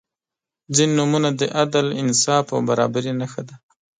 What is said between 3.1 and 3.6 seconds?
نښه ده.